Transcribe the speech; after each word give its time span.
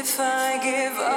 if 0.00 0.18
I 0.18 0.58
give 0.64 0.98
up? 0.98 1.09